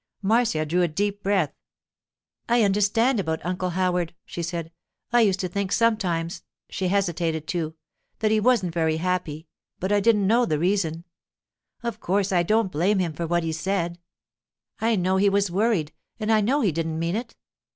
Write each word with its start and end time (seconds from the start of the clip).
Marcia 0.23 0.65
drew 0.65 0.81
a 0.81 0.87
deep 0.87 1.21
breath. 1.21 1.53
'I 2.49 2.63
understand 2.63 3.19
about 3.19 3.39
Uncle 3.45 3.69
Howard,' 3.69 4.15
she 4.25 4.41
said. 4.41 4.71
'I 5.11 5.21
used 5.21 5.39
to 5.41 5.47
think 5.47 5.71
sometimes—' 5.71 6.41
she 6.71 6.87
hesitated 6.87 7.45
too—'that 7.45 8.31
he 8.31 8.39
wasn't 8.39 8.73
very 8.73 8.97
happy, 8.97 9.45
but 9.79 9.91
I 9.91 9.99
didn't 9.99 10.25
know 10.25 10.47
the 10.47 10.57
reason. 10.57 11.03
Of 11.83 11.99
course 11.99 12.31
I 12.31 12.41
don't 12.41 12.71
blame 12.71 12.97
him 12.97 13.13
for 13.13 13.27
what 13.27 13.43
he 13.43 13.51
said; 13.51 13.99
I 14.79 14.95
know 14.95 15.17
he 15.17 15.29
was 15.29 15.51
worried, 15.51 15.93
and 16.19 16.31
I 16.31 16.41
know 16.41 16.61
he 16.61 16.71
didn't 16.71 16.97
mean 16.97 17.15
it. 17.15 17.35